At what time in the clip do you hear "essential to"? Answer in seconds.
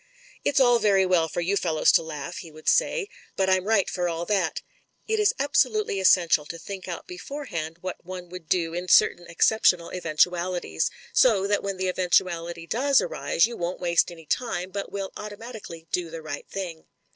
5.99-6.57